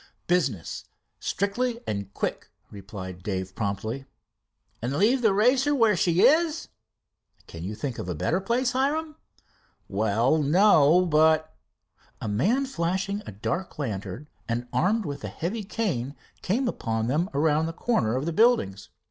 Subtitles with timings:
[0.25, 0.85] "Business
[1.19, 4.05] strictly and quick," replied Dave promptly.
[4.81, 6.69] "And leave the Racer where she is?"
[7.45, 9.15] "Can you find a better place, Hiram?"
[9.87, 11.55] "Well, no, but"
[12.19, 17.29] A man flashing a dark lantern and armed with a heavy cane came upon them
[17.35, 18.89] around the corner of the buildings.